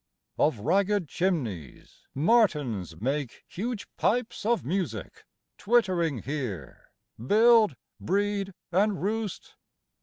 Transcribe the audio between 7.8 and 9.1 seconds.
breed, and